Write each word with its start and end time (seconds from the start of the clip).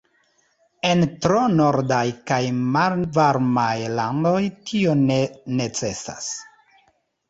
En 0.91 1.03
tro 1.25 1.41
nordaj 1.59 2.01
kaj 2.33 2.41
malvarmaj 2.79 3.69
landoj, 4.01 4.37
tio 4.69 5.01
ne 5.07 5.23
necesas. 5.65 6.37